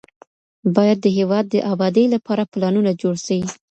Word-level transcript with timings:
باید 0.75 0.97
د 1.01 1.07
هیواد 1.17 1.45
د 1.49 1.55
ابادۍ 1.73 2.05
لپاره 2.15 2.43
پلانونه 2.51 2.91
جوړ 3.01 3.15
سي. 3.25 3.39